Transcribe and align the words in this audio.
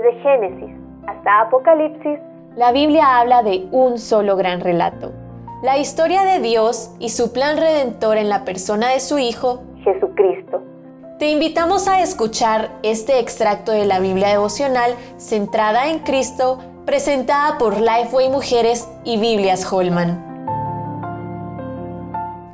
Desde 0.00 0.18
Génesis 0.22 0.70
hasta 1.06 1.42
Apocalipsis, 1.42 2.18
la 2.56 2.72
Biblia 2.72 3.18
habla 3.18 3.42
de 3.42 3.68
un 3.70 3.98
solo 3.98 4.34
gran 4.36 4.60
relato. 4.60 5.12
La 5.62 5.76
historia 5.76 6.22
de 6.22 6.40
Dios 6.40 6.94
y 7.00 7.10
su 7.10 7.32
plan 7.32 7.58
redentor 7.58 8.16
en 8.16 8.30
la 8.30 8.44
persona 8.44 8.88
de 8.88 9.00
su 9.00 9.18
Hijo, 9.18 9.62
Jesucristo. 9.84 10.62
Te 11.18 11.30
invitamos 11.30 11.86
a 11.86 12.00
escuchar 12.00 12.70
este 12.82 13.18
extracto 13.18 13.72
de 13.72 13.84
la 13.84 14.00
Biblia 14.00 14.28
devocional 14.28 14.94
centrada 15.18 15.90
en 15.90 15.98
Cristo, 15.98 16.58
presentada 16.86 17.58
por 17.58 17.78
Lifeway 17.78 18.30
Mujeres 18.30 18.88
y 19.04 19.18
Biblias 19.18 19.70
Holman. 19.70 20.24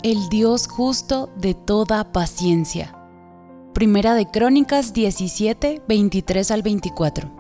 El 0.02 0.28
Dios 0.30 0.66
justo 0.66 1.28
de 1.36 1.54
toda 1.54 2.10
paciencia. 2.10 2.92
Primera 3.72 4.14
de 4.14 4.26
Crónicas 4.26 4.94
17, 4.94 5.82
23 5.86 6.50
al 6.50 6.62
24. 6.62 7.35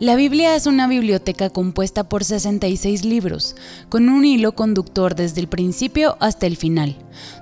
La 0.00 0.16
Biblia 0.16 0.56
es 0.56 0.66
una 0.66 0.88
biblioteca 0.88 1.50
compuesta 1.50 2.08
por 2.08 2.24
66 2.24 3.04
libros, 3.04 3.54
con 3.88 4.08
un 4.08 4.24
hilo 4.24 4.52
conductor 4.52 5.14
desde 5.14 5.40
el 5.40 5.48
principio 5.48 6.16
hasta 6.18 6.46
el 6.46 6.56
final, 6.56 6.96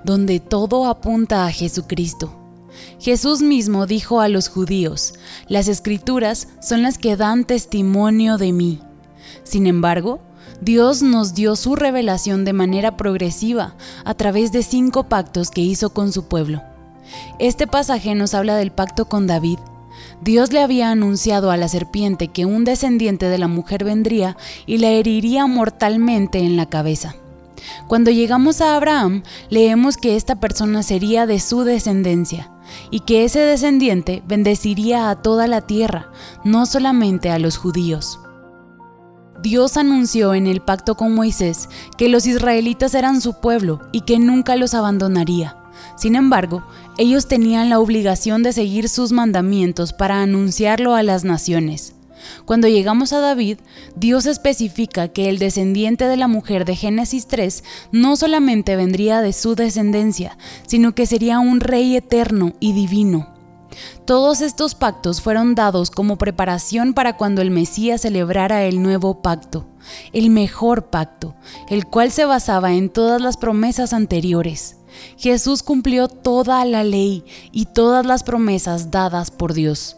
donde 0.04 0.40
todo 0.40 0.86
apunta 0.86 1.46
a 1.46 1.52
Jesucristo. 1.52 2.36
Jesús 2.98 3.40
mismo 3.40 3.86
dijo 3.86 4.20
a 4.20 4.28
los 4.28 4.48
judíos, 4.48 5.14
las 5.48 5.68
escrituras 5.68 6.48
son 6.60 6.82
las 6.82 6.98
que 6.98 7.16
dan 7.16 7.44
testimonio 7.44 8.36
de 8.36 8.52
mí. 8.52 8.80
Sin 9.42 9.66
embargo, 9.66 10.20
Dios 10.60 11.02
nos 11.02 11.34
dio 11.34 11.56
su 11.56 11.76
revelación 11.76 12.44
de 12.44 12.52
manera 12.52 12.96
progresiva 12.96 13.74
a 14.04 14.14
través 14.14 14.52
de 14.52 14.62
cinco 14.62 15.04
pactos 15.04 15.50
que 15.50 15.62
hizo 15.62 15.90
con 15.90 16.12
su 16.12 16.24
pueblo. 16.24 16.62
Este 17.38 17.66
pasaje 17.66 18.14
nos 18.14 18.34
habla 18.34 18.56
del 18.56 18.70
pacto 18.70 19.06
con 19.06 19.26
David. 19.26 19.58
Dios 20.22 20.52
le 20.52 20.60
había 20.60 20.90
anunciado 20.90 21.50
a 21.50 21.56
la 21.56 21.68
serpiente 21.68 22.28
que 22.28 22.46
un 22.46 22.64
descendiente 22.64 23.28
de 23.28 23.38
la 23.38 23.48
mujer 23.48 23.84
vendría 23.84 24.36
y 24.66 24.78
la 24.78 24.90
heriría 24.90 25.46
mortalmente 25.46 26.38
en 26.38 26.56
la 26.56 26.66
cabeza. 26.66 27.16
Cuando 27.88 28.10
llegamos 28.10 28.60
a 28.60 28.76
Abraham, 28.76 29.22
leemos 29.48 29.96
que 29.96 30.16
esta 30.16 30.40
persona 30.40 30.82
sería 30.82 31.26
de 31.26 31.40
su 31.40 31.64
descendencia 31.64 32.50
y 32.90 33.00
que 33.00 33.24
ese 33.24 33.40
descendiente 33.40 34.22
bendeciría 34.26 35.10
a 35.10 35.22
toda 35.22 35.46
la 35.46 35.62
tierra, 35.62 36.10
no 36.44 36.66
solamente 36.66 37.30
a 37.30 37.38
los 37.38 37.56
judíos. 37.56 38.20
Dios 39.42 39.76
anunció 39.76 40.34
en 40.34 40.46
el 40.46 40.60
pacto 40.60 40.96
con 40.96 41.14
Moisés 41.14 41.68
que 41.96 42.10
los 42.10 42.26
israelitas 42.26 42.94
eran 42.94 43.20
su 43.20 43.40
pueblo 43.40 43.80
y 43.90 44.02
que 44.02 44.18
nunca 44.18 44.54
los 44.56 44.74
abandonaría. 44.74 45.56
Sin 45.96 46.14
embargo, 46.14 46.62
ellos 47.00 47.28
tenían 47.28 47.70
la 47.70 47.80
obligación 47.80 48.42
de 48.42 48.52
seguir 48.52 48.90
sus 48.90 49.10
mandamientos 49.10 49.94
para 49.94 50.20
anunciarlo 50.20 50.94
a 50.94 51.02
las 51.02 51.24
naciones. 51.24 51.94
Cuando 52.44 52.68
llegamos 52.68 53.14
a 53.14 53.20
David, 53.20 53.56
Dios 53.96 54.26
especifica 54.26 55.08
que 55.08 55.30
el 55.30 55.38
descendiente 55.38 56.04
de 56.04 56.18
la 56.18 56.28
mujer 56.28 56.66
de 56.66 56.76
Génesis 56.76 57.26
3 57.26 57.64
no 57.90 58.16
solamente 58.16 58.76
vendría 58.76 59.22
de 59.22 59.32
su 59.32 59.54
descendencia, 59.54 60.36
sino 60.66 60.94
que 60.94 61.06
sería 61.06 61.38
un 61.38 61.60
rey 61.60 61.96
eterno 61.96 62.52
y 62.60 62.74
divino. 62.74 63.32
Todos 64.04 64.42
estos 64.42 64.74
pactos 64.74 65.22
fueron 65.22 65.54
dados 65.54 65.90
como 65.90 66.18
preparación 66.18 66.92
para 66.92 67.16
cuando 67.16 67.40
el 67.40 67.50
Mesías 67.50 68.02
celebrara 68.02 68.64
el 68.64 68.82
nuevo 68.82 69.22
pacto, 69.22 69.64
el 70.12 70.28
mejor 70.28 70.90
pacto, 70.90 71.34
el 71.70 71.86
cual 71.86 72.10
se 72.10 72.26
basaba 72.26 72.74
en 72.74 72.90
todas 72.90 73.22
las 73.22 73.38
promesas 73.38 73.94
anteriores. 73.94 74.79
Jesús 75.16 75.62
cumplió 75.62 76.08
toda 76.08 76.64
la 76.64 76.84
ley 76.84 77.24
y 77.52 77.66
todas 77.66 78.06
las 78.06 78.22
promesas 78.22 78.90
dadas 78.90 79.30
por 79.30 79.54
Dios. 79.54 79.96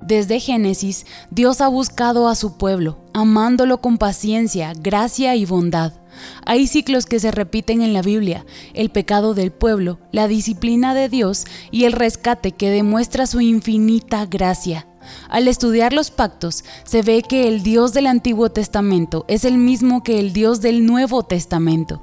Desde 0.00 0.40
Génesis, 0.40 1.06
Dios 1.30 1.60
ha 1.60 1.68
buscado 1.68 2.28
a 2.28 2.34
su 2.34 2.58
pueblo, 2.58 2.98
amándolo 3.12 3.80
con 3.80 3.98
paciencia, 3.98 4.72
gracia 4.76 5.36
y 5.36 5.44
bondad. 5.44 5.92
Hay 6.44 6.66
ciclos 6.66 7.06
que 7.06 7.20
se 7.20 7.30
repiten 7.30 7.82
en 7.82 7.92
la 7.92 8.02
Biblia, 8.02 8.44
el 8.74 8.90
pecado 8.90 9.32
del 9.34 9.52
pueblo, 9.52 9.98
la 10.10 10.26
disciplina 10.26 10.92
de 10.94 11.08
Dios 11.08 11.44
y 11.70 11.84
el 11.84 11.92
rescate 11.92 12.52
que 12.52 12.70
demuestra 12.70 13.26
su 13.26 13.40
infinita 13.40 14.26
gracia. 14.26 14.86
Al 15.28 15.48
estudiar 15.48 15.92
los 15.92 16.10
pactos, 16.10 16.64
se 16.84 17.02
ve 17.02 17.22
que 17.22 17.48
el 17.48 17.62
Dios 17.62 17.92
del 17.92 18.06
Antiguo 18.06 18.50
Testamento 18.50 19.24
es 19.28 19.44
el 19.44 19.58
mismo 19.58 20.02
que 20.02 20.18
el 20.18 20.32
Dios 20.32 20.60
del 20.60 20.86
Nuevo 20.86 21.22
Testamento. 21.22 22.02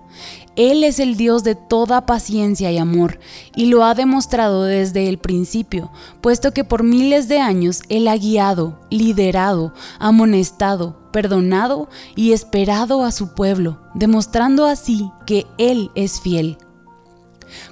Él 0.55 0.83
es 0.83 0.99
el 0.99 1.15
Dios 1.15 1.43
de 1.43 1.55
toda 1.55 2.05
paciencia 2.05 2.71
y 2.71 2.77
amor, 2.77 3.19
y 3.55 3.67
lo 3.67 3.85
ha 3.85 3.95
demostrado 3.95 4.63
desde 4.63 5.07
el 5.07 5.17
principio, 5.17 5.91
puesto 6.19 6.51
que 6.51 6.65
por 6.65 6.83
miles 6.83 7.29
de 7.29 7.39
años 7.39 7.81
Él 7.87 8.07
ha 8.09 8.17
guiado, 8.17 8.79
liderado, 8.89 9.73
amonestado, 9.99 11.09
perdonado 11.11 11.87
y 12.16 12.33
esperado 12.33 13.05
a 13.05 13.11
su 13.11 13.33
pueblo, 13.33 13.79
demostrando 13.93 14.66
así 14.66 15.09
que 15.25 15.45
Él 15.57 15.91
es 15.95 16.19
fiel. 16.19 16.57